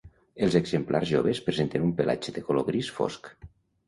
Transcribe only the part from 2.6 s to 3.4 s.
gris fosc.